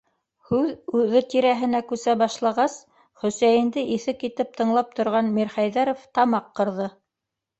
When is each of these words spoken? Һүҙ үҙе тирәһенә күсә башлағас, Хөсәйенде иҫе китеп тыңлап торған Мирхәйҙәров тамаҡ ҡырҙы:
Һүҙ 0.51 0.69
үҙе 0.99 1.19
тирәһенә 1.33 1.81
күсә 1.89 2.13
башлағас, 2.21 2.77
Хөсәйенде 3.23 3.83
иҫе 3.97 4.15
китеп 4.23 4.57
тыңлап 4.61 4.97
торған 5.01 5.29
Мирхәйҙәров 5.35 6.01
тамаҡ 6.19 6.49
ҡырҙы: 6.61 6.89